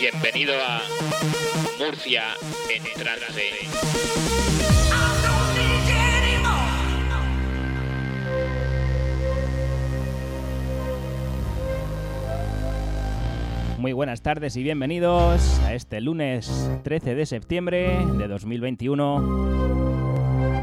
Bienvenido 0.00 0.54
a 0.66 0.80
Murcia 1.78 2.22
en 2.74 2.82
trance. 2.98 3.50
Muy 13.76 13.92
buenas 13.92 14.22
tardes 14.22 14.56
y 14.56 14.62
bienvenidos 14.62 15.60
a 15.66 15.74
este 15.74 16.00
lunes 16.00 16.70
13 16.82 17.14
de 17.14 17.26
septiembre 17.26 17.98
de 18.16 18.26
2021. 18.26 19.20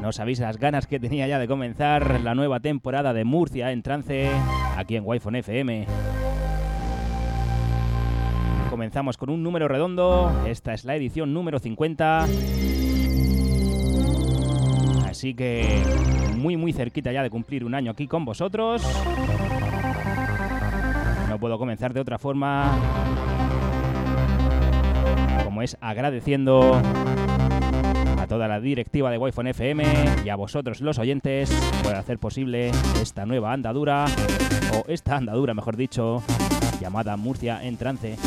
No 0.01 0.11
sabéis 0.13 0.39
las 0.39 0.57
ganas 0.57 0.87
que 0.87 0.99
tenía 0.99 1.27
ya 1.27 1.37
de 1.37 1.47
comenzar 1.47 2.21
la 2.21 2.33
nueva 2.33 2.59
temporada 2.59 3.13
de 3.13 3.23
Murcia 3.23 3.71
en 3.71 3.83
trance 3.83 4.31
aquí 4.77 4.95
en 4.95 5.03
Wi-Fi 5.05 5.37
FM. 5.37 6.06
Comenzamos 8.87 9.17
con 9.17 9.29
un 9.29 9.43
número 9.43 9.67
redondo, 9.67 10.31
esta 10.47 10.73
es 10.73 10.85
la 10.85 10.95
edición 10.95 11.33
número 11.33 11.59
50. 11.59 12.25
Así 15.05 15.33
que 15.33 15.83
muy 16.37 16.55
muy 16.55 16.71
cerquita 16.71 17.11
ya 17.11 17.21
de 17.21 17.29
cumplir 17.29 17.65
un 17.65 17.75
año 17.75 17.91
aquí 17.91 18.07
con 18.07 18.23
vosotros. 18.23 18.81
No 21.27 21.37
puedo 21.37 21.59
comenzar 21.59 21.93
de 21.93 21.99
otra 21.99 22.17
forma. 22.17 22.79
Como 25.43 25.61
es 25.63 25.75
agradeciendo 25.81 26.81
a 28.17 28.25
toda 28.25 28.47
la 28.47 28.61
directiva 28.61 29.11
de 29.11 29.17
Wi-Fi 29.17 29.49
FM 29.49 29.83
y 30.23 30.29
a 30.29 30.37
vosotros 30.37 30.79
los 30.79 30.97
oyentes 30.97 31.51
por 31.83 31.93
hacer 31.93 32.19
posible 32.19 32.71
esta 33.01 33.25
nueva 33.25 33.51
andadura, 33.51 34.05
o 34.73 34.85
esta 34.87 35.17
andadura 35.17 35.53
mejor 35.53 35.75
dicho, 35.75 36.23
llamada 36.79 37.17
Murcia 37.17 37.63
en 37.63 37.77
trance. 37.77 38.17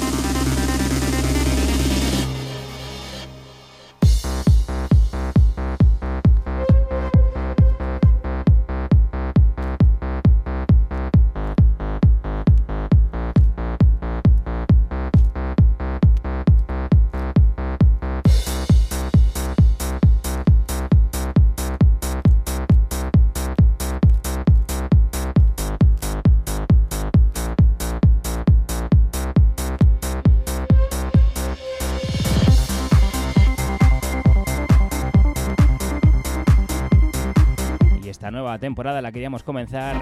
Temporada 38.58 39.00
la 39.00 39.12
queríamos 39.12 39.42
comenzar 39.42 40.00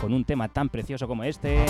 con 0.00 0.12
un 0.12 0.24
tema 0.24 0.48
tan 0.48 0.68
precioso 0.68 1.08
como 1.08 1.24
este, 1.24 1.64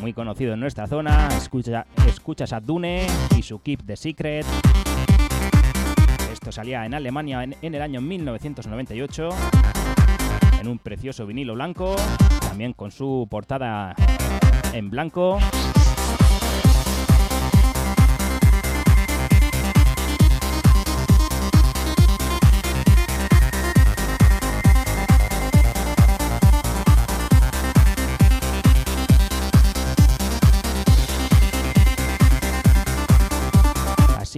muy 0.00 0.12
conocido 0.12 0.54
en 0.54 0.60
nuestra 0.60 0.86
zona. 0.86 1.28
Escucha, 1.36 1.86
escuchas 2.06 2.52
a 2.52 2.60
Dune 2.60 3.06
y 3.36 3.42
su 3.42 3.60
Keep 3.60 3.84
the 3.86 3.96
Secret. 3.96 4.46
Esto 6.32 6.52
salía 6.52 6.84
en 6.86 6.94
Alemania 6.94 7.42
en, 7.44 7.56
en 7.60 7.74
el 7.74 7.82
año 7.82 8.00
1998 8.00 9.28
en 10.62 10.68
un 10.68 10.78
precioso 10.78 11.26
vinilo 11.26 11.54
blanco, 11.54 11.96
también 12.40 12.72
con 12.72 12.92
su 12.92 13.26
portada 13.28 13.94
en 14.72 14.90
blanco. 14.90 15.38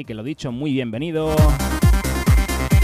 Que 0.06 0.12
lo 0.12 0.22
dicho, 0.22 0.52
muy 0.52 0.72
bienvenido. 0.72 1.34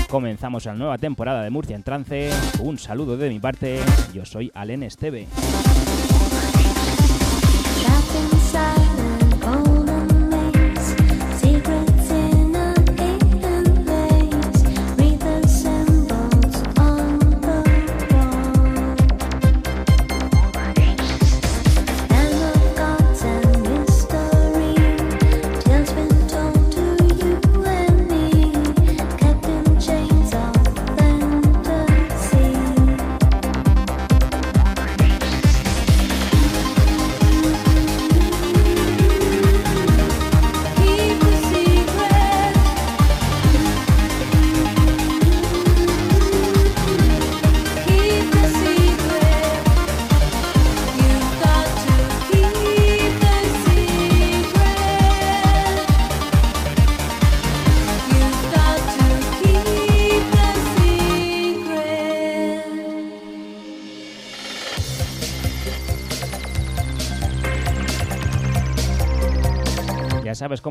Comenzamos 0.08 0.64
la 0.64 0.74
nueva 0.74 0.96
temporada 0.96 1.42
de 1.42 1.50
Murcia 1.50 1.76
en 1.76 1.82
Trance. 1.82 2.30
Un 2.60 2.78
saludo 2.78 3.18
de 3.18 3.28
mi 3.28 3.38
parte. 3.38 3.78
Yo 4.14 4.24
soy 4.24 4.50
Alen 4.54 4.82
Esteve. 4.82 5.26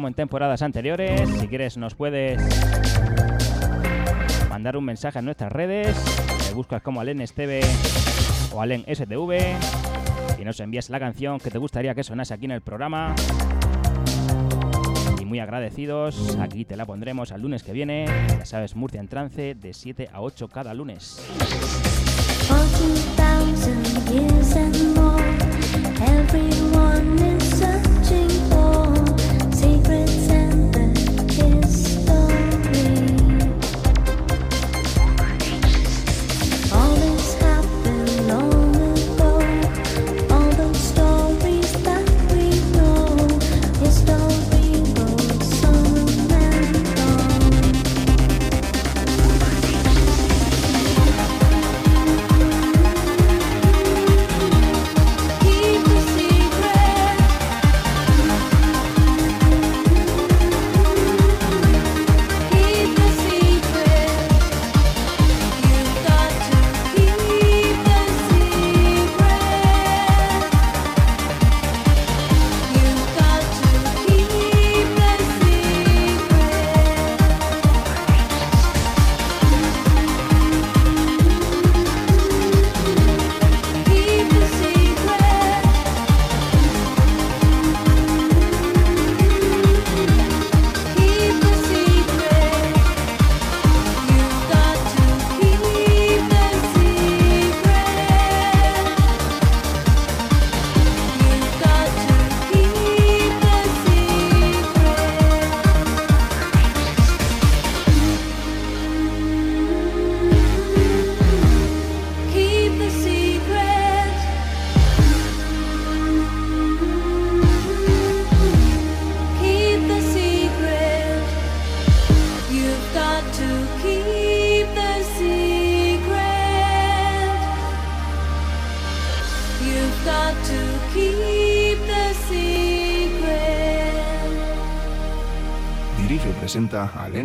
en 0.10 0.16
temporadas 0.16 0.64
anteriores. 0.64 1.30
Si 1.40 1.48
quieres 1.48 1.78
nos 1.78 1.94
puedes 1.94 2.42
mandar 4.50 4.76
un 4.76 4.84
mensaje 4.84 5.20
a 5.20 5.22
nuestras 5.22 5.52
redes. 5.52 5.96
Me 6.48 6.54
buscas 6.56 6.82
como 6.82 7.00
AlenSTV 7.00 7.62
o 8.54 8.62
AlenSTV 8.62 9.56
y 10.40 10.46
nos 10.46 10.60
envías 10.60 10.90
la 10.90 11.00
canción 11.00 11.40
que 11.40 11.52
te 11.52 11.60
gustaría 11.60 11.94
que 11.94 12.04
sonase 12.04 12.34
aquí 12.34 12.46
en 12.46 12.52
el 12.52 12.62
programa. 12.62 13.14
Y 15.22 15.26
muy 15.26 15.40
agradecidos, 15.40 16.38
aquí 16.40 16.66
te 16.66 16.76
la 16.76 16.88
pondremos 16.88 17.32
al 17.32 17.44
lunes 17.44 17.62
que 17.62 17.72
viene. 17.72 18.06
Ya 18.30 18.46
sabes, 18.46 18.76
Murcia 18.76 19.00
en 19.00 19.08
trance 19.08 19.54
de 19.54 19.74
7 19.74 20.10
a 20.12 20.22
8 20.22 20.48
cada 20.48 20.74
lunes. 20.74 21.22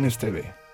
Presenta 0.03 0.27
al 0.27 0.64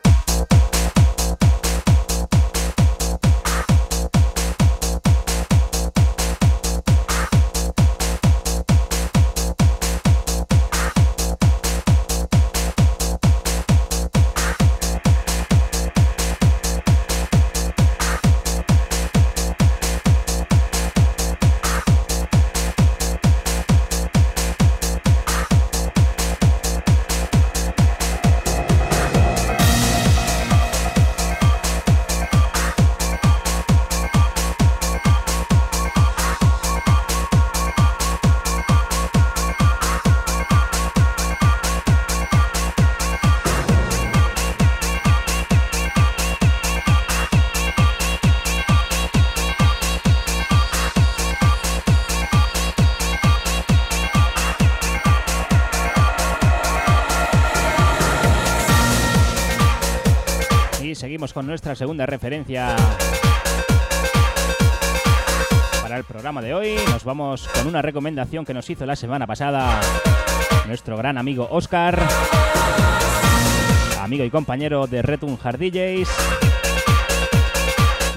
Con 61.33 61.47
nuestra 61.47 61.75
segunda 61.75 62.05
referencia 62.05 62.75
para 65.81 65.97
el 65.97 66.03
programa 66.03 66.41
de 66.41 66.53
hoy. 66.53 66.75
Nos 66.89 67.05
vamos 67.05 67.47
con 67.47 67.67
una 67.67 67.81
recomendación 67.81 68.43
que 68.43 68.53
nos 68.53 68.69
hizo 68.69 68.85
la 68.85 68.97
semana 68.97 69.25
pasada 69.25 69.79
nuestro 70.67 70.97
gran 70.97 71.17
amigo 71.17 71.47
Oscar, 71.49 72.01
amigo 74.01 74.25
y 74.25 74.29
compañero 74.29 74.87
de 74.87 75.01
Return 75.01 75.37
Hard 75.41 75.59
DJs. 75.59 76.09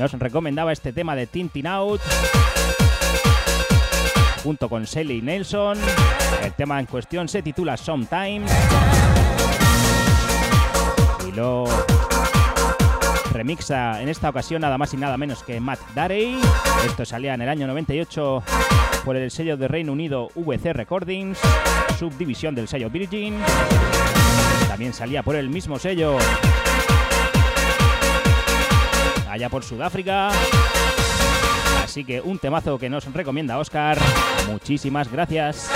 Nos 0.01 0.13
recomendaba 0.15 0.73
este 0.73 0.93
tema 0.93 1.15
de 1.15 1.29
Tintin 1.29 1.69
Out 1.69 2.01
junto 4.43 4.69
con 4.69 4.87
Sally 4.87 5.23
Nelson. 5.23 5.79
El 6.43 6.53
tema 6.55 6.81
en 6.81 6.87
cuestión 6.87 7.29
se 7.29 7.43
titula 7.43 7.77
Sometimes. 7.77 8.51
Y 11.29 11.33
lo 11.33 11.65
remixa 13.35 14.01
en 14.01 14.09
esta 14.09 14.31
ocasión 14.31 14.63
nada 14.63 14.79
más 14.79 14.95
y 14.95 14.97
nada 14.97 15.19
menos 15.19 15.43
que 15.43 15.61
Matt 15.61 15.81
Darey. 15.95 16.39
Esto 16.87 17.05
salía 17.05 17.35
en 17.35 17.43
el 17.43 17.49
año 17.49 17.67
98 17.67 18.43
por 19.05 19.17
el 19.17 19.31
sello 19.31 19.57
de 19.57 19.69
Reino 19.69 19.93
Unido 19.93 20.29
VC 20.35 20.73
Recordings, 20.73 21.39
subdivisión 21.99 22.55
del 22.55 22.69
sello 22.69 22.89
Virgin. 22.89 23.37
También 24.69 24.95
salía 24.95 25.23
por 25.23 25.37
el 25.37 25.51
mismo 25.51 25.79
sello 25.79 26.17
allá 29.29 29.49
por 29.49 29.65
Sudáfrica. 29.65 30.31
Así 31.83 32.05
que 32.05 32.21
un 32.21 32.39
temazo 32.39 32.79
que 32.79 32.89
nos 32.89 33.13
recomienda 33.13 33.59
Oscar. 33.59 33.99
Muchísimas 34.49 35.11
gracias. 35.11 35.71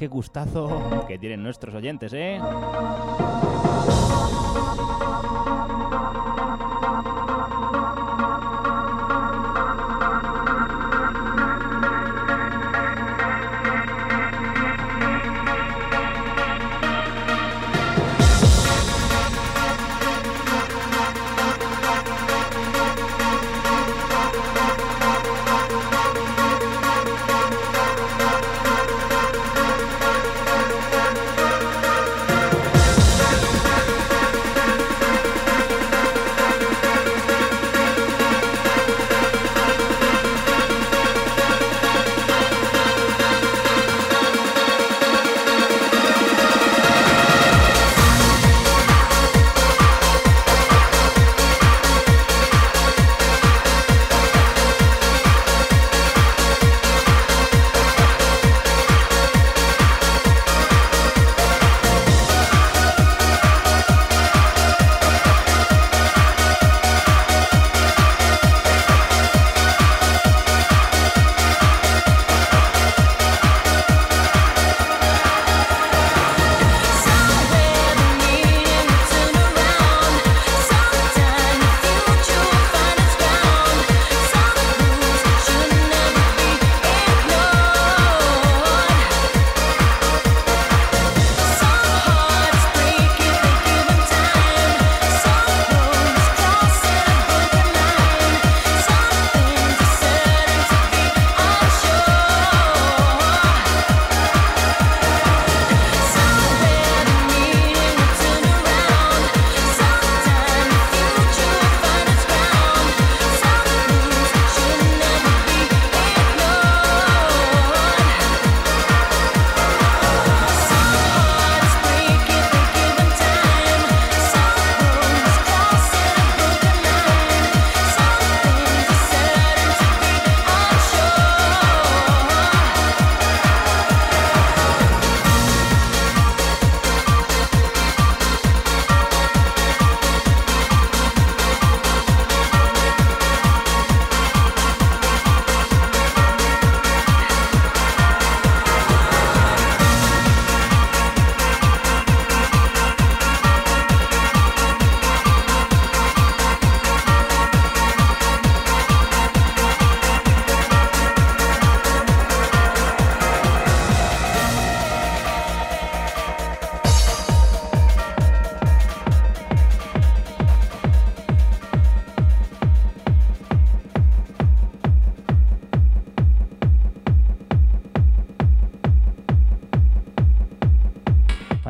Qué 0.00 0.08
gustazo 0.08 1.04
que 1.06 1.18
tienen 1.18 1.42
nuestros 1.42 1.74
oyentes, 1.74 2.14
¿eh? 2.14 2.40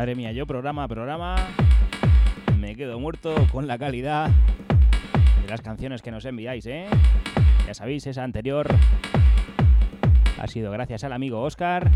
Madre 0.01 0.15
mía, 0.15 0.33
yo 0.33 0.47
programa 0.47 0.89
programa 0.89 1.37
me 2.57 2.75
quedo 2.75 2.99
muerto 2.99 3.35
con 3.53 3.67
la 3.67 3.77
calidad 3.77 4.31
de 5.43 5.47
las 5.47 5.61
canciones 5.61 6.01
que 6.01 6.11
nos 6.11 6.25
enviáis, 6.25 6.65
¿eh? 6.65 6.87
Ya 7.67 7.75
sabéis, 7.75 8.07
esa 8.07 8.25
anterior 8.25 8.67
ha 10.41 10.47
sido 10.47 10.71
gracias 10.71 11.05
al 11.05 11.13
amigo 11.13 11.43
Oscar. 11.43 11.91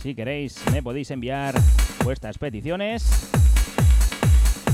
Si 0.00 0.14
queréis, 0.14 0.62
me 0.70 0.84
podéis 0.84 1.10
enviar 1.10 1.56
vuestras 2.04 2.38
peticiones. 2.38 3.28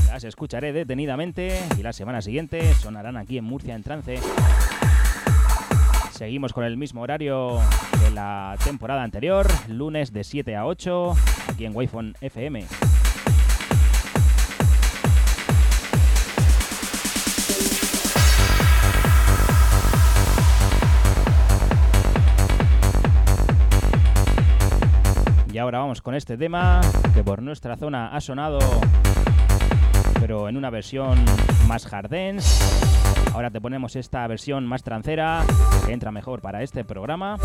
Las 0.09 0.25
escucharé 0.25 0.75
detenidamente 0.75 1.59
y 1.79 1.83
la 1.83 1.95
semana 1.95 2.21
siguiente 2.21 2.75
sonarán 2.75 3.17
aquí 3.17 3.39
en 3.39 3.45
Murcia 3.45 3.75
en 3.75 3.83
trance. 3.83 4.19
Seguimos 6.23 6.53
con 6.53 6.63
el 6.63 6.77
mismo 6.77 7.01
horario 7.01 7.59
de 8.01 8.13
la 8.13 8.55
temporada 8.63 9.03
anterior, 9.03 9.45
lunes 9.67 10.13
de 10.13 10.23
7 10.23 10.55
a 10.55 10.67
8, 10.67 11.17
aquí 11.49 11.65
en 11.65 11.73
wi 11.75 11.91
FM. 12.21 12.65
Y 25.53 25.59
ahora 25.59 25.81
vamos 25.81 26.03
con 26.03 26.15
este 26.15 26.37
tema 26.37 26.83
que 27.15 27.25
por 27.25 27.43
nuestra 27.43 27.77
zona 27.77 28.15
ha 28.15 28.21
sonado, 28.21 28.61
pero 30.21 30.49
en 30.49 30.57
una 30.57 30.71
versión 30.71 31.19
más 31.67 31.85
jardens. 31.85 33.02
Ahora 33.35 33.51
te 33.51 33.61
ponemos 33.61 33.97
esta 33.97 34.27
versión 34.27 34.67
más 34.67 34.83
trancera 34.83 35.45
que 35.87 35.93
entra 35.93 36.13
mejor 36.13 36.41
para 36.41 36.63
este 36.63 36.85
programa. 36.85 37.37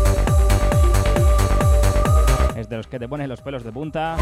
Es 2.56 2.68
de 2.68 2.76
los 2.76 2.86
que 2.86 2.98
te 2.98 3.08
pones 3.08 3.28
los 3.28 3.40
pelos 3.40 3.64
de 3.64 3.72
punta. 3.72 4.16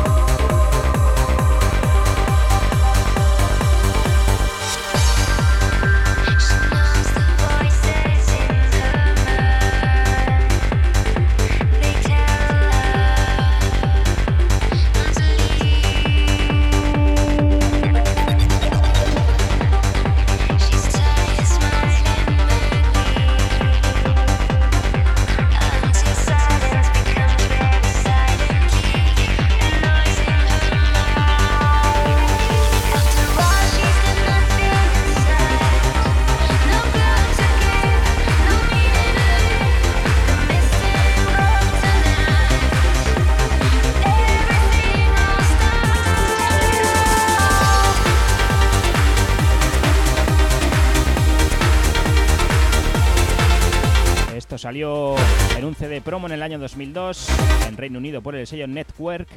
CD 55.87 56.01
promo 56.01 56.27
en 56.27 56.33
el 56.33 56.43
año 56.43 56.59
2002 56.59 57.29
en 57.69 57.77
Reino 57.77 57.99
Unido 57.99 58.21
por 58.21 58.35
el 58.35 58.45
sello 58.49 58.67
Network, 58.67 59.29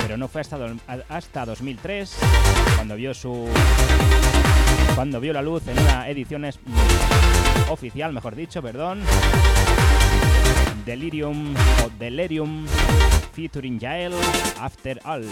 pero 0.00 0.16
no 0.16 0.28
fue 0.28 0.40
hasta, 0.40 0.56
hasta 1.10 1.44
2003 1.44 2.16
cuando 2.76 2.96
vio 2.96 3.12
su 3.12 3.46
cuando 4.94 5.20
vio 5.20 5.34
la 5.34 5.42
luz 5.42 5.68
en 5.68 5.78
una 5.78 6.08
edición 6.08 6.46
oficial, 7.68 8.14
mejor 8.14 8.34
dicho, 8.34 8.62
perdón, 8.62 9.02
Delirium 10.86 11.54
o 11.84 11.90
Delirium 11.98 12.66
featuring 13.34 13.78
Jael 13.78 14.14
After 14.58 14.98
All. 15.04 15.28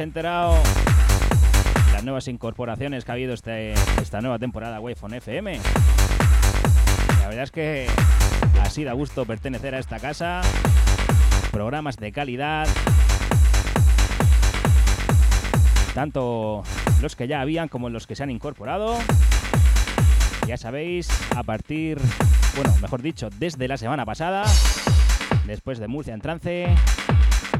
Enterado 0.00 0.54
las 1.92 2.02
nuevas 2.04 2.28
incorporaciones 2.28 3.04
que 3.04 3.10
ha 3.12 3.14
habido 3.14 3.34
este, 3.34 3.74
esta 4.00 4.20
nueva 4.20 4.38
temporada 4.38 4.80
Wi-Fi 4.80 5.16
FM. 5.16 5.60
La 7.20 7.28
verdad 7.28 7.44
es 7.44 7.50
que 7.50 7.86
así 8.62 8.84
da 8.84 8.92
gusto 8.92 9.24
pertenecer 9.26 9.74
a 9.74 9.78
esta 9.78 9.98
casa. 9.98 10.40
Programas 11.50 11.96
de 11.96 12.12
calidad. 12.12 12.66
Tanto 15.94 16.62
los 17.02 17.16
que 17.16 17.28
ya 17.28 17.40
habían 17.40 17.68
como 17.68 17.90
los 17.90 18.06
que 18.06 18.16
se 18.16 18.22
han 18.22 18.30
incorporado. 18.30 18.96
Ya 20.46 20.56
sabéis, 20.56 21.08
a 21.36 21.42
partir, 21.42 21.98
bueno, 22.56 22.74
mejor 22.80 23.02
dicho, 23.02 23.28
desde 23.38 23.68
la 23.68 23.76
semana 23.76 24.04
pasada, 24.04 24.44
después 25.46 25.78
de 25.78 25.88
Murcia 25.88 26.14
en 26.14 26.20
trance, 26.20 26.66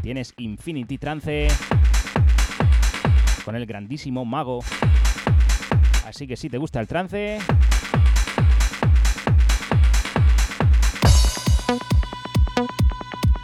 tienes 0.02 0.34
Infinity 0.38 0.98
Trance 0.98 1.48
con 3.44 3.56
el 3.56 3.66
grandísimo 3.66 4.24
mago. 4.24 4.60
Así 6.06 6.26
que 6.26 6.36
si 6.36 6.48
te 6.48 6.58
gusta 6.58 6.80
el 6.80 6.86
trance, 6.86 7.38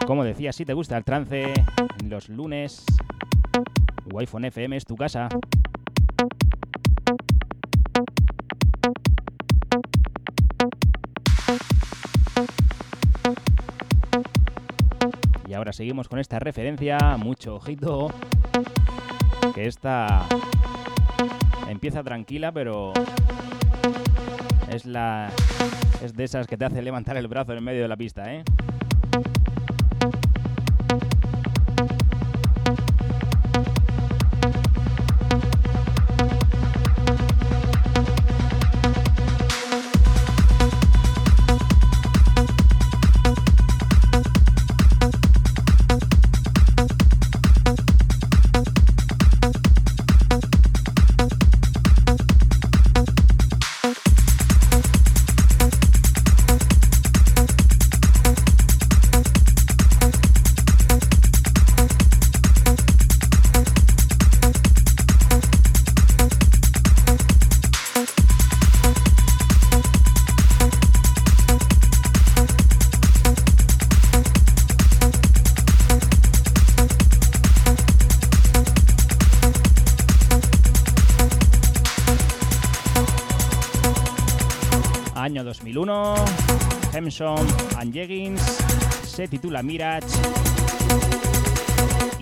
como 0.06 0.24
decía, 0.24 0.52
si 0.52 0.64
te 0.64 0.72
gusta 0.72 0.96
el 0.96 1.04
trance, 1.04 1.52
los 2.04 2.28
lunes, 2.28 2.84
Wi-Fi 4.12 4.46
FM 4.46 4.76
es 4.76 4.84
tu 4.84 4.96
casa. 4.96 5.28
Y 15.48 15.54
ahora 15.54 15.72
seguimos 15.72 16.08
con 16.08 16.18
esta 16.18 16.38
referencia, 16.38 17.16
mucho 17.18 17.56
ojito, 17.56 18.12
que 19.56 19.66
esta 19.66 20.26
empieza 21.66 22.02
tranquila, 22.04 22.52
pero 22.52 22.92
es 24.68 24.84
la 24.84 25.30
es 26.04 26.14
de 26.14 26.24
esas 26.24 26.46
que 26.46 26.58
te 26.58 26.66
hace 26.66 26.82
levantar 26.82 27.16
el 27.16 27.26
brazo 27.26 27.54
en 27.54 27.64
medio 27.64 27.80
de 27.80 27.88
la 27.88 27.96
pista, 27.96 28.34
¿eh? 28.34 28.44
Año 85.36 85.44
2001, 85.44 86.14
Hemson 86.94 87.46
and 87.76 87.92
Jeggings, 87.92 88.40
se 89.06 89.28
titula 89.28 89.62
Mirage 89.62 90.06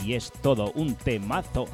y 0.05 0.15
es 0.15 0.33
todo 0.43 0.73
un 0.75 0.97
temazo. 0.97 1.69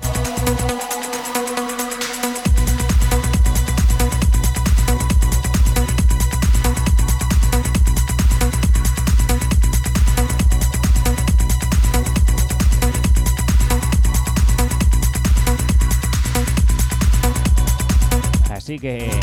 Así 18.50 18.78
que 18.78 19.19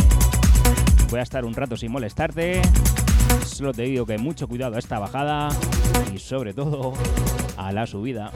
voy 1.17 1.21
a 1.21 1.23
estar 1.23 1.45
un 1.45 1.55
rato 1.55 1.75
sin 1.75 1.91
molestarte. 1.91 2.61
Solo 3.43 3.73
te 3.73 3.81
digo 3.81 4.05
que 4.05 4.19
mucho 4.19 4.47
cuidado 4.47 4.75
a 4.75 4.79
esta 4.79 4.99
bajada 4.99 5.49
y 6.13 6.19
sobre 6.19 6.53
todo 6.53 6.93
a 7.57 7.71
la 7.71 7.87
subida. 7.87 8.31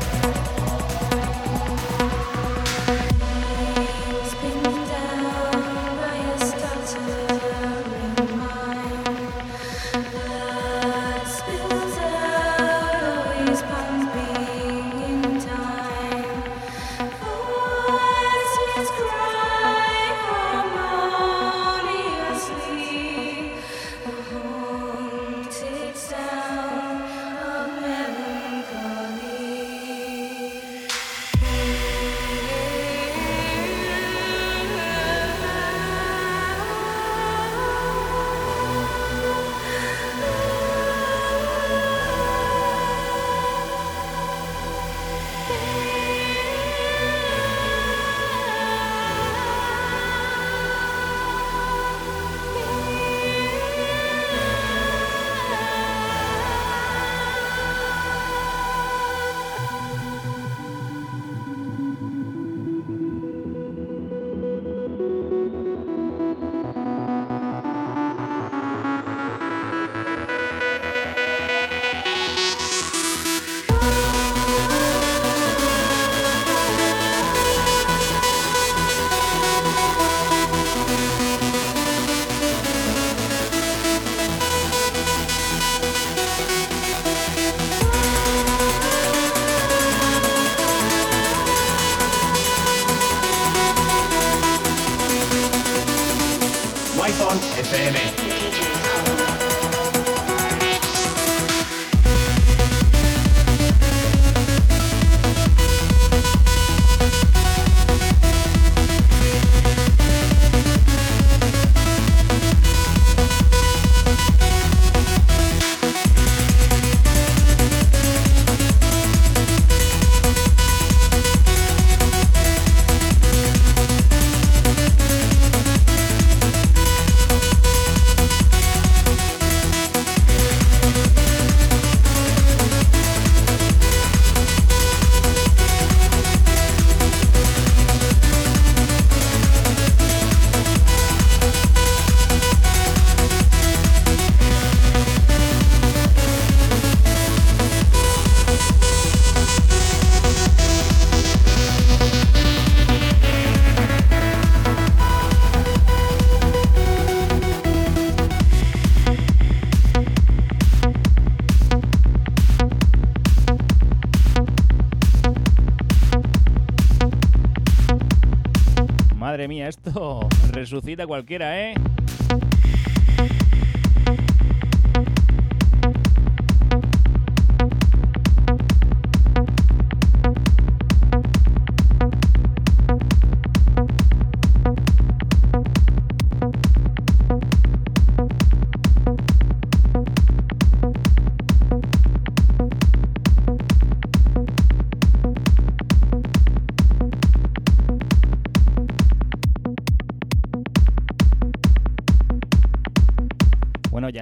Madre 169.32 169.48
mía, 169.48 169.70
esto 169.70 170.28
resucita 170.52 171.08
cualquiera, 171.08 171.58
¿eh? 171.58 171.74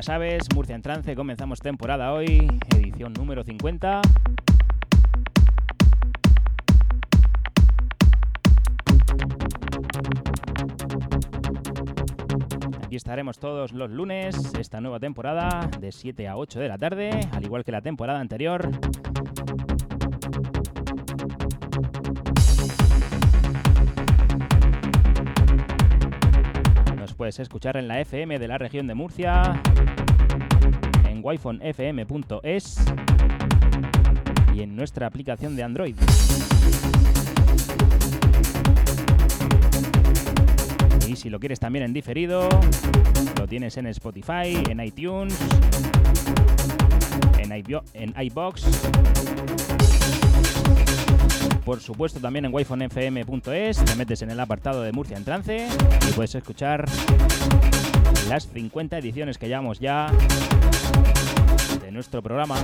Sabes, 0.09 0.47
Murcia 0.55 0.73
en 0.73 0.81
trance, 0.81 1.15
comenzamos 1.15 1.59
temporada 1.59 2.11
hoy, 2.13 2.47
edición 2.75 3.13
número 3.13 3.43
50. 3.43 4.01
Aquí 12.83 12.95
estaremos 12.95 13.37
todos 13.37 13.71
los 13.71 13.91
lunes, 13.91 14.51
esta 14.59 14.81
nueva 14.81 14.99
temporada, 14.99 15.69
de 15.79 15.91
7 15.91 16.27
a 16.27 16.37
8 16.37 16.59
de 16.59 16.67
la 16.67 16.79
tarde, 16.79 17.11
al 17.31 17.43
igual 17.43 17.63
que 17.63 17.71
la 17.71 17.81
temporada 17.83 18.19
anterior. 18.19 18.67
Puedes 27.19 27.37
escuchar 27.41 27.75
en 27.75 27.89
la 27.89 27.99
FM 27.99 28.39
de 28.39 28.47
la 28.47 28.57
región 28.57 28.87
de 28.87 28.95
Murcia, 28.95 29.61
en 31.05 31.19
wifonfm.es 31.21 32.77
y 34.55 34.61
en 34.61 34.73
nuestra 34.77 35.07
aplicación 35.07 35.53
de 35.57 35.63
Android. 35.63 35.97
Y 41.09 41.17
si 41.17 41.29
lo 41.29 41.41
quieres 41.41 41.59
también 41.59 41.83
en 41.83 41.91
diferido, 41.91 42.47
lo 43.37 43.45
tienes 43.49 43.75
en 43.75 43.87
Spotify, 43.87 44.63
en 44.69 44.79
iTunes, 44.79 45.37
en, 47.37 48.13
iBox 48.17 48.63
por 51.65 51.79
supuesto 51.79 52.19
también 52.19 52.45
en 52.45 52.53
wifonfm.es, 52.53 53.83
te 53.83 53.95
metes 53.95 54.21
en 54.21 54.31
el 54.31 54.39
apartado 54.39 54.81
de 54.81 54.91
Murcia 54.91 55.17
en 55.17 55.23
trance 55.23 55.67
y 56.07 56.11
puedes 56.13 56.35
escuchar 56.35 56.85
las 58.27 58.47
50 58.47 58.97
ediciones 58.97 59.37
que 59.37 59.47
llevamos 59.47 59.79
ya 59.79 60.11
de 61.81 61.91
nuestro 61.91 62.21
programa. 62.21 62.55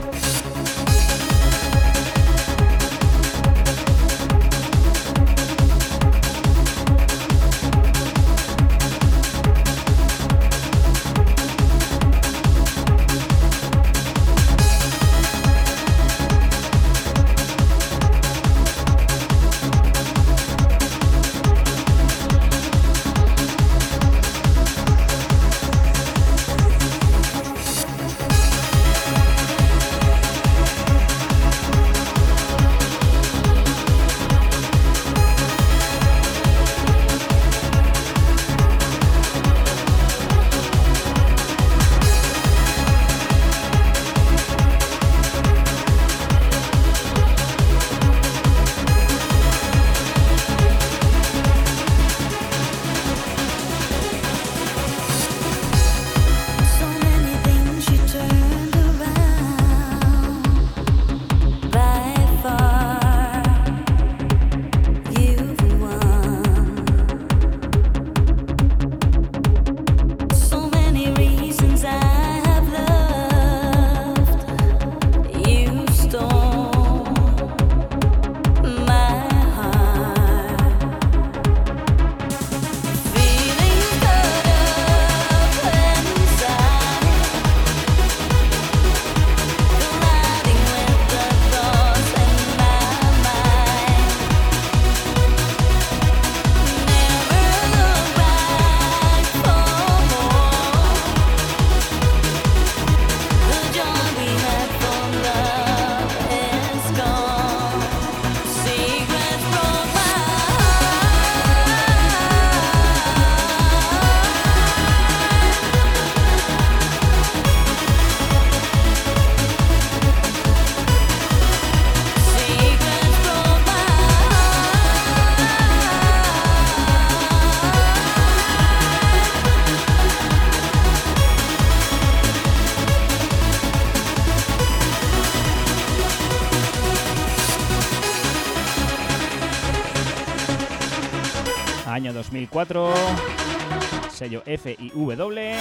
Sello 144.10 144.42
F 144.46 144.78
y 144.80 144.90
W, 144.96 145.56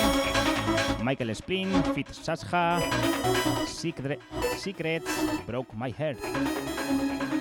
Michael 1.02 1.34
Splin, 1.34 1.68
Fit 1.92 2.08
Sasha, 2.12 2.80
Secret, 3.66 4.20
Secrets, 4.56 5.10
Broke 5.44 5.74
My 5.74 5.92
Heart. 5.92 7.33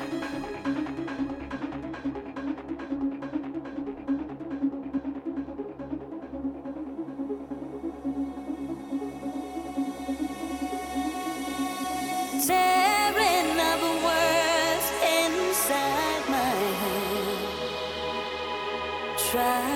fly. 19.43 19.72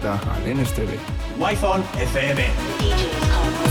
Al 0.00 0.56
NSTV. 0.56 0.90
Wi-Fi 1.38 1.82
FM. 1.98 3.61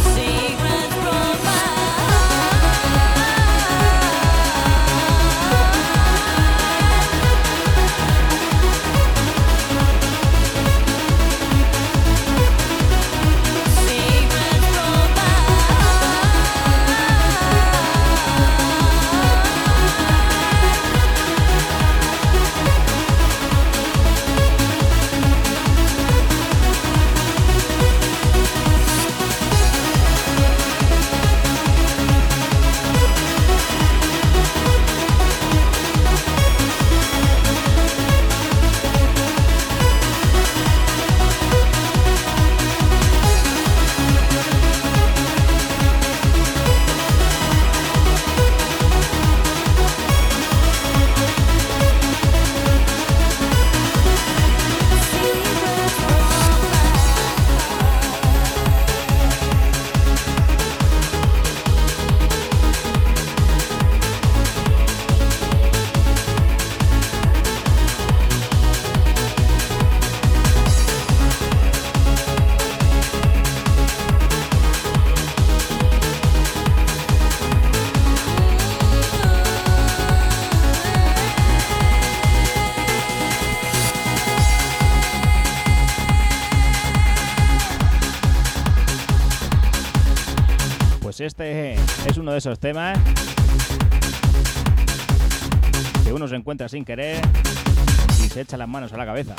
Esos 92.41 92.57
temas 92.57 92.97
que 96.03 96.11
uno 96.11 96.27
se 96.27 96.35
encuentra 96.35 96.67
sin 96.67 96.83
querer 96.83 97.21
y 98.17 98.29
se 98.29 98.41
echa 98.41 98.57
las 98.57 98.67
manos 98.67 98.91
a 98.93 98.97
la 98.97 99.05
cabeza. 99.05 99.35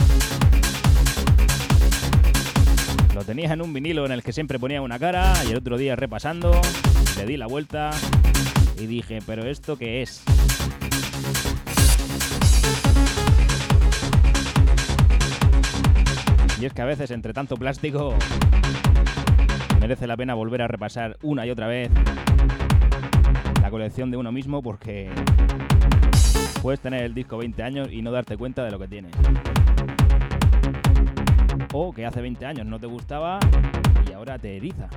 Lo 3.13 3.25
tenía 3.25 3.53
en 3.53 3.61
un 3.61 3.73
vinilo 3.73 4.07
en 4.07 4.13
el 4.13 4.23
que 4.23 4.33
siempre 4.33 4.61
ponía 4.61 4.81
una 4.83 5.01
cara 5.01 5.35
y 5.45 5.51
el 5.51 5.57
otro 5.57 5.79
día 5.79 5.97
repasando 5.97 6.61
le 7.17 7.27
di 7.27 7.37
la 7.37 7.49
vuelta 7.49 7.91
y 8.79 8.87
dije, 8.87 9.19
pero 9.27 9.51
¿esto 9.51 9.77
qué 9.77 10.03
es? 10.03 10.23
Y 16.61 16.67
es 16.67 16.73
que 16.73 16.83
a 16.83 16.85
veces 16.85 17.11
entre 17.11 17.33
tanto 17.33 17.57
plástico 17.57 18.15
merece 19.81 20.07
la 20.07 20.17
pena 20.17 20.35
volver 20.35 20.63
a 20.63 20.69
repasar 20.69 21.17
una 21.23 21.45
y 21.45 21.51
otra 21.51 21.67
vez 21.67 21.91
colección 23.73 24.11
de 24.11 24.19
uno 24.19 24.31
mismo 24.31 24.63
porque 24.63 25.09
puedes 26.61 26.79
tener 26.79 27.05
el 27.05 27.15
disco 27.15 27.39
20 27.39 27.63
años 27.63 27.89
y 27.91 28.03
no 28.03 28.13
darte 28.13 28.37
cuenta 28.37 28.63
de 28.65 28.71
lo 28.71 28.79
que 28.79 28.87
tiene. 28.87 29.09
O 31.73 31.91
que 31.91 32.05
hace 32.05 32.21
20 32.21 32.45
años 32.45 32.67
no 32.67 32.79
te 32.79 32.87
gustaba 32.87 33.39
y 34.07 34.13
ahora 34.13 34.39
te 34.39 34.59
eriza. 34.59 34.91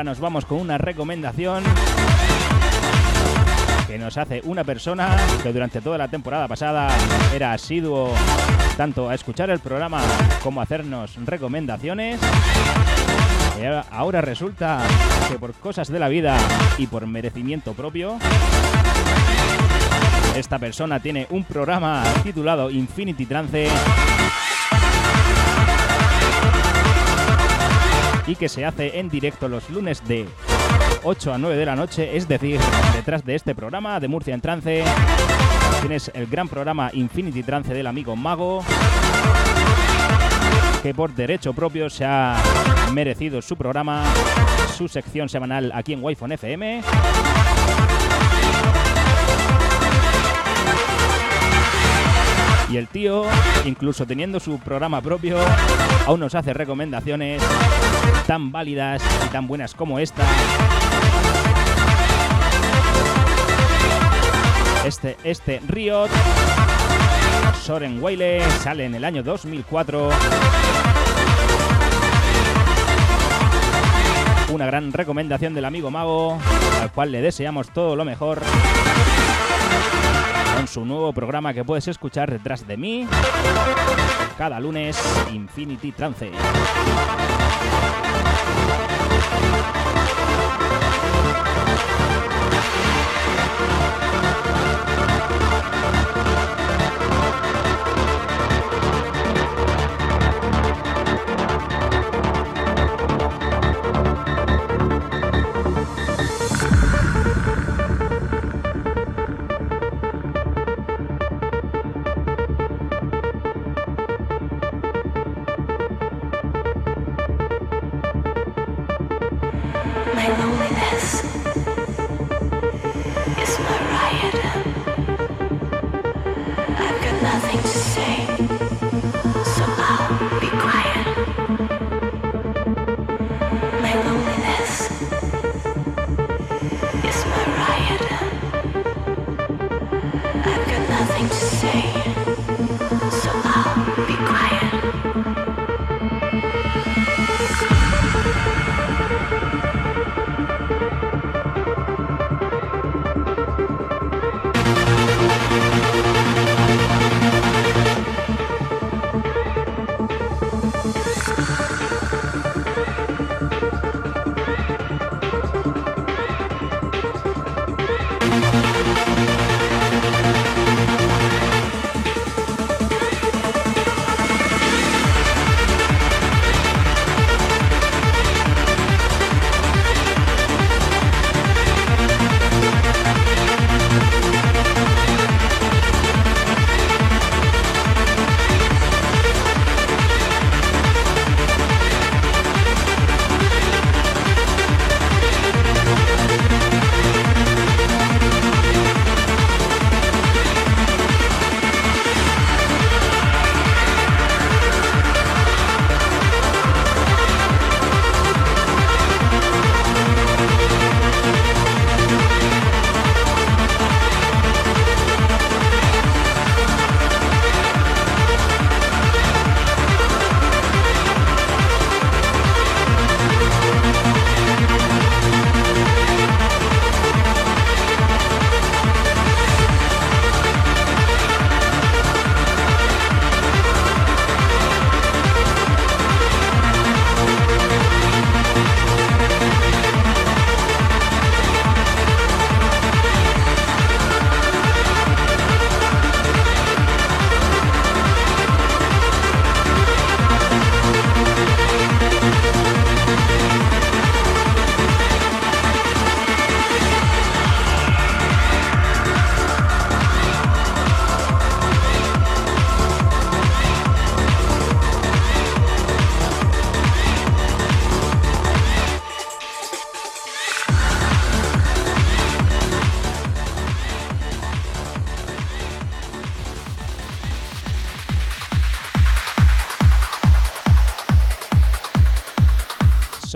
Ahora 0.00 0.12
nos 0.12 0.20
vamos 0.20 0.46
con 0.46 0.58
una 0.58 0.78
recomendación 0.78 1.62
que 3.86 3.98
nos 3.98 4.16
hace 4.16 4.40
una 4.44 4.64
persona 4.64 5.14
que 5.42 5.52
durante 5.52 5.82
toda 5.82 5.98
la 5.98 6.08
temporada 6.08 6.48
pasada 6.48 6.88
era 7.34 7.52
asiduo 7.52 8.14
tanto 8.78 9.10
a 9.10 9.14
escuchar 9.14 9.50
el 9.50 9.58
programa 9.58 10.00
como 10.42 10.60
a 10.60 10.62
hacernos 10.62 11.16
recomendaciones. 11.26 12.18
Y 13.60 13.64
ahora 13.90 14.22
resulta 14.22 14.80
que 15.28 15.38
por 15.38 15.52
cosas 15.52 15.88
de 15.88 15.98
la 15.98 16.08
vida 16.08 16.38
y 16.78 16.86
por 16.86 17.06
merecimiento 17.06 17.74
propio, 17.74 18.16
esta 20.34 20.58
persona 20.58 21.00
tiene 21.00 21.26
un 21.28 21.44
programa 21.44 22.04
titulado 22.22 22.70
Infinity 22.70 23.26
Trance 23.26 23.68
y 28.30 28.36
que 28.36 28.48
se 28.48 28.64
hace 28.64 29.00
en 29.00 29.08
directo 29.08 29.48
los 29.48 29.68
lunes 29.70 30.06
de 30.06 30.24
8 31.02 31.34
a 31.34 31.38
9 31.38 31.56
de 31.56 31.66
la 31.66 31.74
noche, 31.74 32.16
es 32.16 32.28
decir, 32.28 32.60
detrás 32.94 33.24
de 33.24 33.34
este 33.34 33.56
programa 33.56 33.98
de 33.98 34.06
Murcia 34.06 34.34
en 34.34 34.40
Trance 34.40 34.84
tienes 35.80 36.12
el 36.14 36.26
gran 36.28 36.46
programa 36.46 36.90
Infinity 36.92 37.42
Trance 37.42 37.74
del 37.74 37.88
amigo 37.88 38.14
Mago 38.14 38.62
que 40.80 40.94
por 40.94 41.12
derecho 41.12 41.52
propio 41.54 41.90
se 41.90 42.04
ha 42.04 42.36
merecido 42.92 43.42
su 43.42 43.56
programa, 43.56 44.04
su 44.76 44.86
sección 44.86 45.28
semanal 45.28 45.72
aquí 45.74 45.92
en 45.92 46.04
wi 46.04 46.16
FM. 46.20 46.82
Y 52.70 52.76
el 52.76 52.86
tío, 52.86 53.24
incluso 53.64 54.06
teniendo 54.06 54.38
su 54.38 54.60
programa 54.60 55.00
propio, 55.00 55.38
aún 56.06 56.20
nos 56.20 56.36
hace 56.36 56.54
recomendaciones 56.54 57.42
tan 58.30 58.52
válidas 58.52 59.02
y 59.26 59.28
tan 59.30 59.48
buenas 59.48 59.74
como 59.74 59.98
esta. 59.98 60.22
Este, 64.86 65.16
este 65.24 65.60
Riot, 65.66 66.08
Soren 67.60 68.00
Wile, 68.00 68.48
sale 68.62 68.84
en 68.84 68.94
el 68.94 69.04
año 69.04 69.24
2004. 69.24 70.10
Una 74.52 74.66
gran 74.66 74.92
recomendación 74.92 75.52
del 75.52 75.64
amigo 75.64 75.90
Mago, 75.90 76.38
al 76.80 76.92
cual 76.92 77.10
le 77.10 77.22
deseamos 77.22 77.70
todo 77.70 77.96
lo 77.96 78.04
mejor 78.04 78.42
con 80.60 80.68
su 80.68 80.84
nuevo 80.84 81.10
programa 81.14 81.54
que 81.54 81.64
puedes 81.64 81.88
escuchar 81.88 82.30
detrás 82.30 82.66
de 82.68 82.76
mí 82.76 83.08
cada 84.36 84.60
lunes, 84.60 85.02
Infinity 85.32 85.90
Trance. 85.90 86.30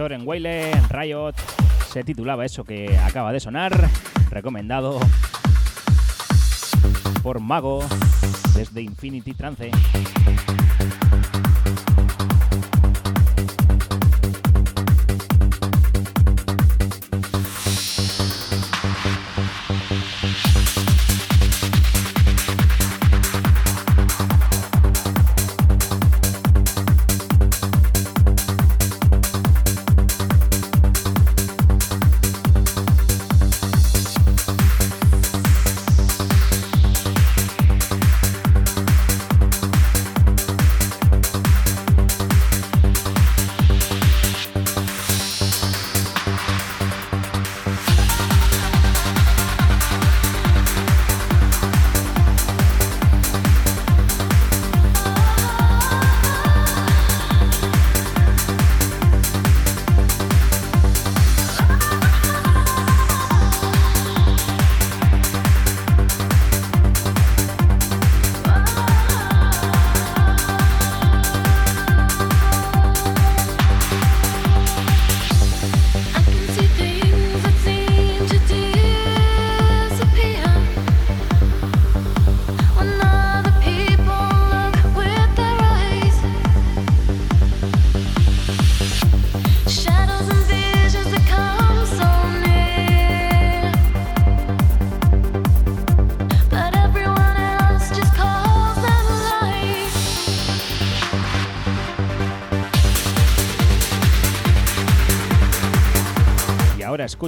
Soren 0.05 0.29
Whale, 0.29 0.71
Riot, 0.91 1.33
se 1.91 2.05
titulaba 2.05 2.45
eso 2.45 2.63
que 2.63 2.95
acaba 2.99 3.33
de 3.33 3.41
sonar, 3.41 3.89
recomendado 4.29 5.01
por 7.23 7.41
Mago 7.41 7.83
desde 8.55 8.83
Infinity 8.83 9.33
Trance. 9.33 9.71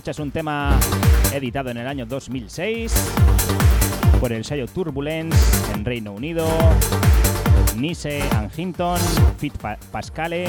Es 0.05 0.19
un 0.19 0.31
tema 0.31 0.79
editado 1.33 1.71
en 1.71 1.79
el 1.79 1.87
año 1.87 2.05
2006 2.05 2.93
por 4.21 4.31
el 4.31 4.45
sello 4.45 4.67
Turbulence 4.67 5.37
en 5.73 5.87
Reino 5.87 6.13
Unido, 6.13 6.47
Nice 7.77 8.23
and 8.33 8.51
Hinton, 8.55 9.01
Fit 9.39 9.55
Pascale. 9.91 10.49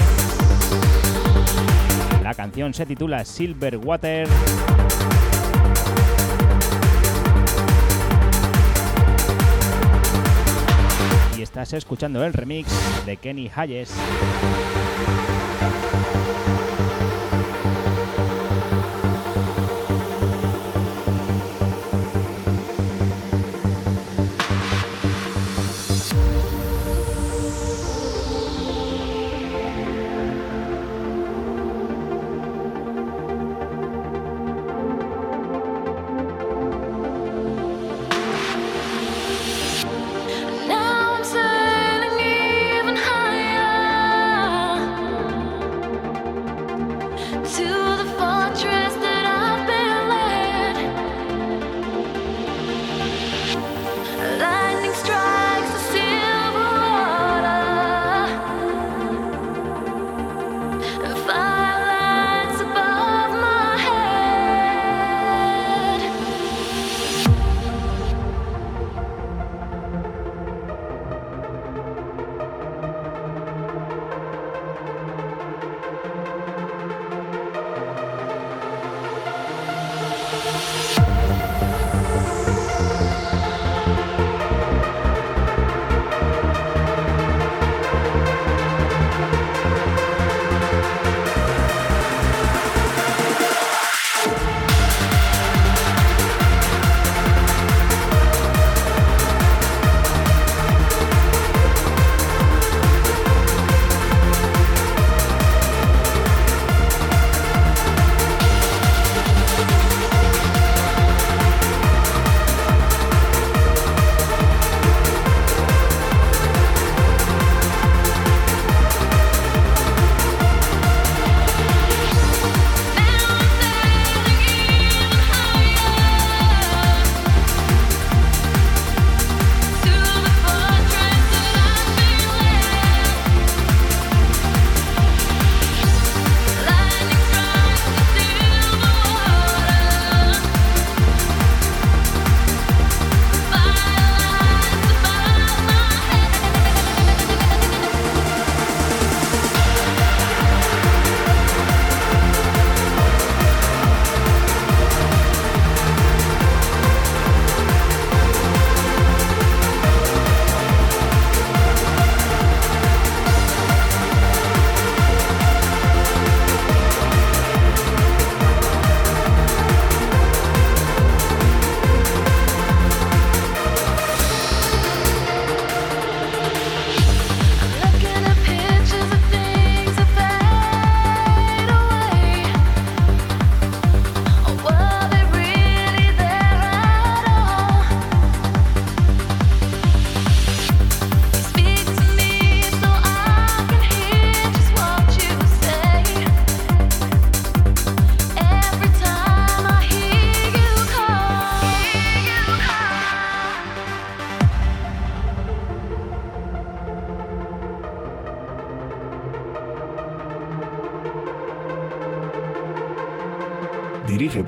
La 2.22 2.34
canción 2.34 2.74
se 2.74 2.86
titula 2.86 3.24
Silver 3.24 3.78
Water. 3.78 4.28
Y 11.38 11.42
estás 11.42 11.72
escuchando 11.72 12.24
el 12.26 12.34
remix 12.34 12.70
de 13.06 13.16
Kenny 13.16 13.50
Hayes. 13.56 13.94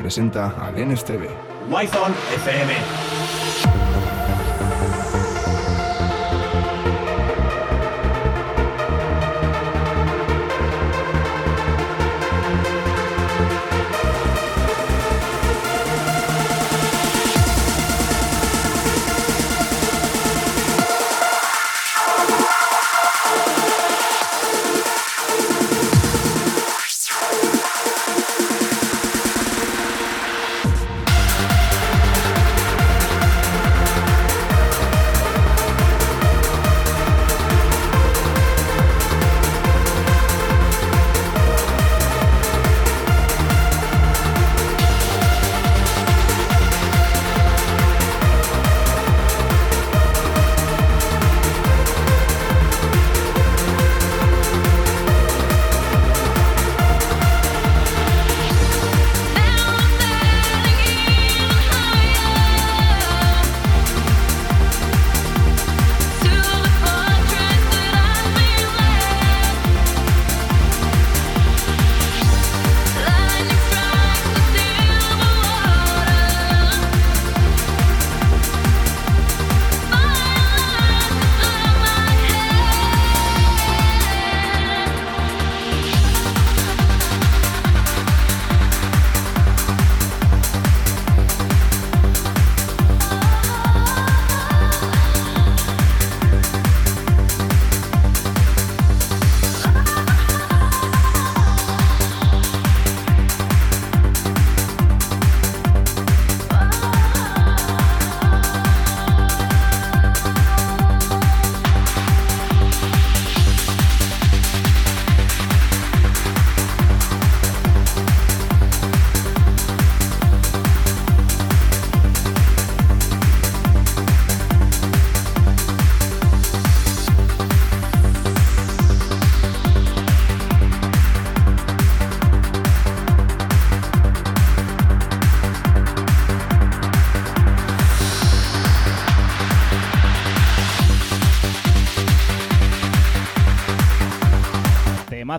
Presenta 0.10 0.56
al 0.58 0.74
NSTV. 0.74 1.30
FM. 2.34 3.09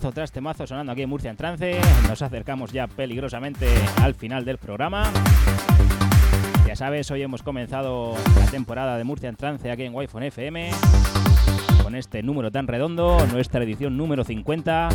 Temazo 0.00 0.14
tras 0.14 0.32
temazo 0.32 0.66
sonando 0.66 0.92
aquí 0.92 1.02
en 1.02 1.10
Murcia 1.10 1.30
en 1.30 1.36
trance. 1.36 1.78
Nos 2.08 2.22
acercamos 2.22 2.72
ya 2.72 2.86
peligrosamente 2.86 3.68
al 4.00 4.14
final 4.14 4.46
del 4.46 4.56
programa. 4.56 5.12
Ya 6.66 6.74
sabes, 6.74 7.10
hoy 7.10 7.20
hemos 7.20 7.42
comenzado 7.42 8.14
la 8.38 8.46
temporada 8.46 8.96
de 8.96 9.04
Murcia 9.04 9.28
en 9.28 9.36
trance 9.36 9.70
aquí 9.70 9.82
en 9.82 9.94
wi 9.94 10.08
FM 10.10 10.70
con 11.82 11.94
este 11.94 12.22
número 12.22 12.50
tan 12.50 12.66
redondo, 12.66 13.18
nuestra 13.30 13.62
edición 13.62 13.98
número 13.98 14.24
50. 14.24 14.88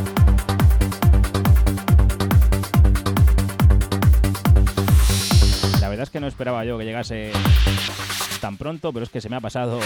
La 5.82 5.90
verdad 5.90 6.04
es 6.04 6.10
que 6.10 6.20
no 6.20 6.26
esperaba 6.26 6.66
yo 6.66 6.80
que 6.80 6.86
llegase 6.86 7.32
tan 8.42 8.58
pronto, 8.58 8.92
pero 8.92 9.04
es 9.04 9.12
que 9.12 9.22
se 9.22 9.30
me 9.30 9.36
ha 9.36 9.42
pasado 9.42 9.80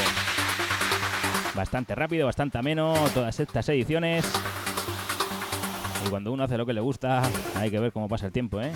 bastante 1.55 1.93
rápido, 1.93 2.25
bastante 2.25 2.57
ameno 2.57 2.93
todas 3.13 3.37
estas 3.41 3.67
ediciones. 3.67 4.25
Y 6.05 6.09
cuando 6.09 6.31
uno 6.31 6.43
hace 6.43 6.57
lo 6.57 6.65
que 6.65 6.73
le 6.73 6.81
gusta, 6.81 7.21
hay 7.55 7.69
que 7.69 7.79
ver 7.79 7.91
cómo 7.91 8.07
pasa 8.07 8.27
el 8.27 8.31
tiempo, 8.31 8.61
¿eh? 8.61 8.71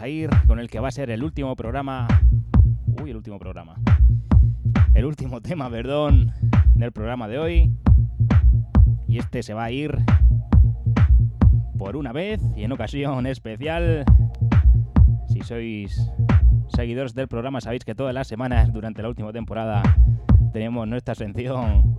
A 0.00 0.08
ir 0.08 0.30
con 0.46 0.58
el 0.58 0.70
que 0.70 0.80
va 0.80 0.88
a 0.88 0.92
ser 0.92 1.10
el 1.10 1.22
último 1.22 1.54
programa. 1.56 2.08
Uy, 3.02 3.10
el 3.10 3.16
último 3.16 3.38
programa. 3.38 3.76
El 4.94 5.04
último 5.04 5.40
tema, 5.42 5.68
perdón, 5.68 6.32
del 6.74 6.92
programa 6.92 7.28
de 7.28 7.38
hoy. 7.38 7.76
Y 9.08 9.18
este 9.18 9.42
se 9.42 9.54
va 9.54 9.64
a 9.64 9.70
ir 9.70 9.98
por 11.78 11.96
una 11.96 12.12
vez 12.12 12.40
y 12.56 12.64
en 12.64 12.72
ocasión 12.72 13.26
especial. 13.26 14.04
Si 15.28 15.40
sois 15.40 16.10
seguidores 16.68 17.14
del 17.14 17.28
programa, 17.28 17.60
sabéis 17.60 17.84
que 17.84 17.94
todas 17.94 18.14
las 18.14 18.28
semanas 18.28 18.72
durante 18.72 19.02
la 19.02 19.08
última 19.08 19.32
temporada 19.32 19.82
tenemos 20.52 20.86
nuestra 20.88 21.14
sección 21.14 21.98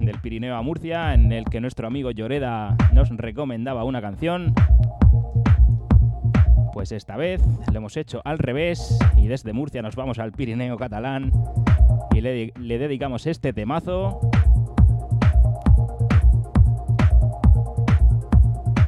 del 0.00 0.18
Pirineo 0.20 0.56
a 0.56 0.62
Murcia, 0.62 1.14
en 1.14 1.32
el 1.32 1.44
que 1.44 1.60
nuestro 1.60 1.86
amigo 1.86 2.10
Lloreda 2.10 2.76
nos 2.92 3.10
recomendaba 3.10 3.84
una 3.84 4.00
canción. 4.00 4.54
Pues 6.74 6.90
esta 6.90 7.16
vez 7.16 7.40
lo 7.70 7.78
hemos 7.78 7.96
hecho 7.96 8.20
al 8.24 8.36
revés 8.36 8.98
y 9.16 9.28
desde 9.28 9.52
Murcia 9.52 9.80
nos 9.80 9.94
vamos 9.94 10.18
al 10.18 10.32
Pirineo 10.32 10.76
catalán 10.76 11.30
y 12.12 12.20
le, 12.20 12.52
dedicamos 12.56 13.28
este 13.28 13.52
temazo 13.52 14.18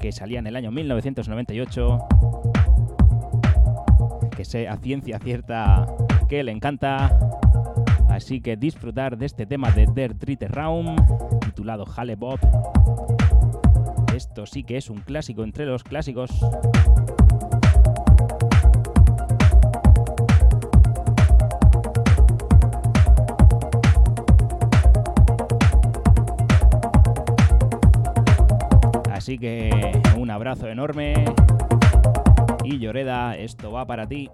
que 0.01 0.11
salía 0.11 0.41
en 0.41 0.49
el 0.49 0.57
año 0.57 0.73
1998 0.73 1.99
que 4.37 4.45
sé 4.45 4.67
a 4.67 4.77
ciencia 4.79 5.21
cierta 5.21 5.87
que 6.29 6.43
le 6.43 6.51
encanta. 6.51 7.17
Así 8.09 8.41
que 8.41 8.57
disfrutar 8.57 9.17
de 9.17 9.27
este 9.27 9.47
tema 9.47 9.71
de 9.71 9.87
Der 9.87 10.19
Dritte 10.19 10.49
Raum 10.49 10.97
titulado 11.39 11.85
Halle 11.97 12.17
Bob. 12.17 12.41
Esto 14.13 14.45
sí 14.45 14.65
que 14.65 14.77
es 14.77 14.91
un 14.91 15.03
clásico 15.03 15.45
entre 15.45 15.67
los 15.67 15.85
clásicos 15.85 16.45
Así 29.27 29.39
que 29.39 29.73
un 30.17 30.31
abrazo 30.31 30.69
enorme. 30.69 31.15
Y 32.63 32.79
Lloreda, 32.79 33.37
esto 33.37 33.73
va 33.73 33.85
para 33.85 34.07
ti. 34.07 34.31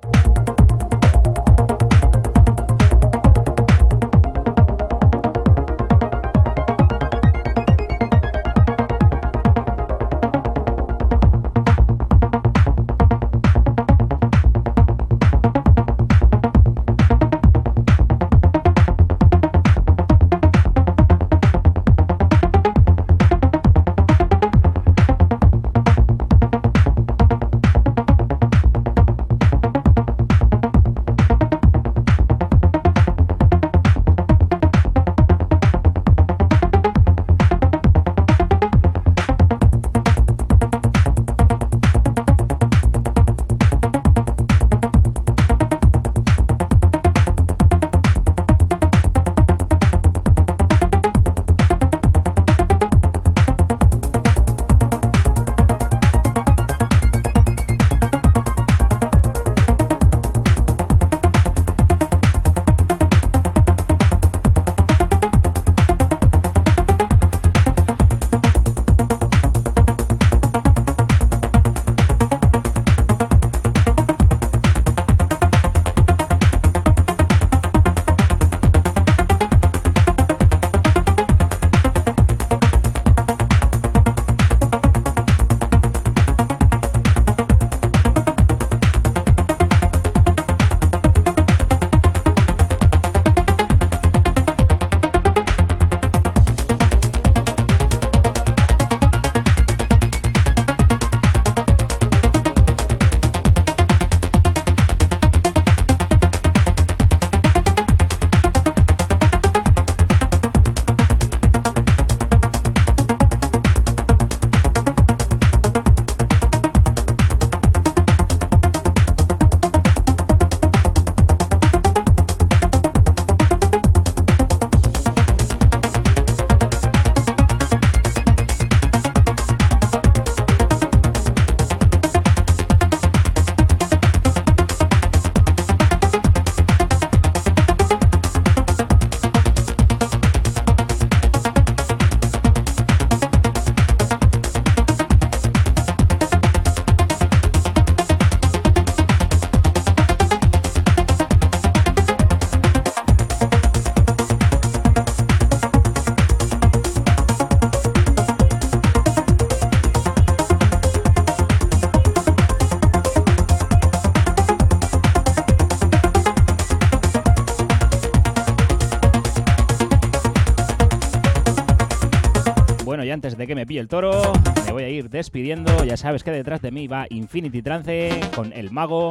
Me 173.62 173.66
pille 173.66 173.78
el 173.78 173.86
toro, 173.86 174.32
me 174.66 174.72
voy 174.72 174.82
a 174.82 174.88
ir 174.88 175.08
despidiendo. 175.08 175.84
Ya 175.84 175.96
sabes 175.96 176.24
que 176.24 176.32
detrás 176.32 176.60
de 176.62 176.72
mí 176.72 176.88
va 176.88 177.06
Infinity 177.10 177.62
Trance 177.62 178.10
con 178.34 178.52
El 178.52 178.72
Mago. 178.72 179.08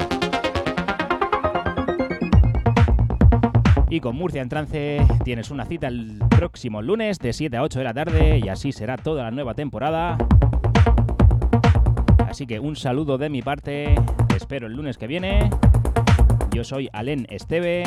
Y 3.89 4.01
con 4.01 4.17
Murcia 4.17 4.41
en 4.41 4.49
Trance 4.49 5.07
tienes 5.23 5.51
una 5.51 5.63
cita 5.63 5.87
el 5.87 6.21
próximo 6.29 6.81
lunes 6.81 7.17
de 7.19 7.31
7 7.31 7.55
a 7.55 7.61
8 7.61 7.79
de 7.79 7.85
la 7.85 7.93
tarde 7.93 8.41
y 8.43 8.49
así 8.49 8.73
será 8.73 8.97
toda 8.97 9.23
la 9.23 9.31
nueva 9.31 9.53
temporada. 9.53 10.17
Así 12.27 12.45
que 12.45 12.59
un 12.59 12.75
saludo 12.75 13.17
de 13.17 13.29
mi 13.29 13.41
parte, 13.41 13.95
te 14.27 14.35
espero 14.35 14.67
el 14.67 14.73
lunes 14.73 14.97
que 14.97 15.07
viene. 15.07 15.49
Yo 16.51 16.65
soy 16.65 16.89
Alen 16.91 17.25
Esteve 17.29 17.83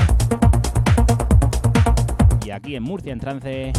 y 2.43 2.53
aquí 2.53 2.75
en 2.75 2.85
Murcia 2.85 3.13
en 3.13 3.21
Trance 3.21 3.73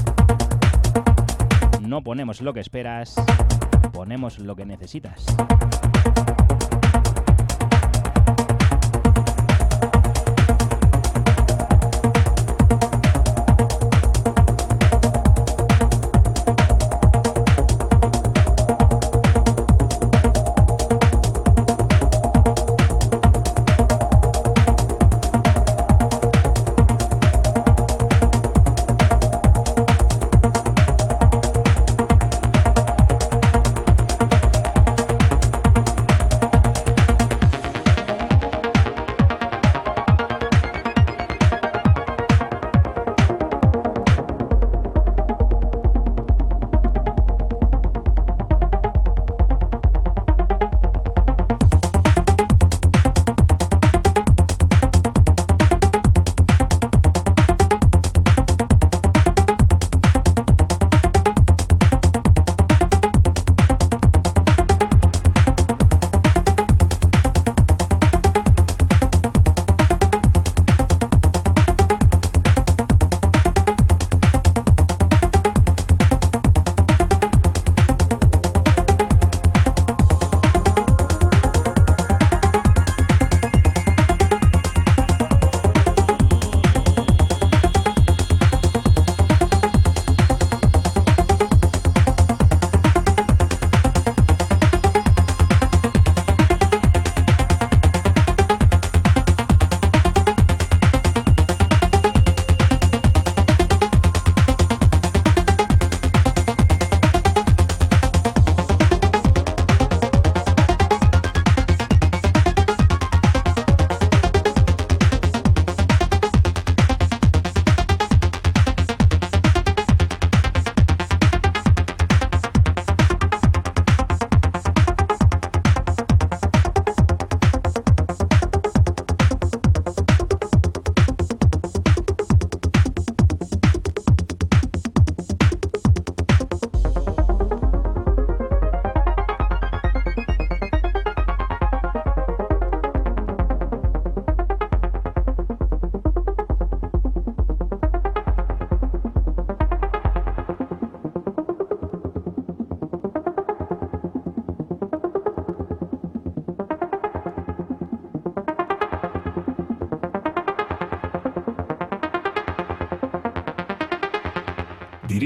no 1.88 2.02
ponemos 2.02 2.42
lo 2.42 2.54
que 2.54 2.60
esperas, 2.60 3.16
ponemos 3.94 4.40
lo 4.40 4.56
que 4.56 4.66
necesitas. 4.66 5.26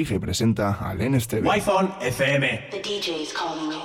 Dirige 0.10 0.16
y 0.16 0.20
presenta 0.20 0.78
al 0.82 0.98
NSTV. 0.98 1.46
Wi-Fi 1.46 2.08
FM. 2.08 2.70
The 2.72 2.82
DJ's 2.82 3.32
calling 3.32 3.72
you. 3.72 3.79